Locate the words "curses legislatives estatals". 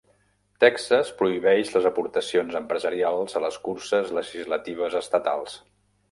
3.67-5.59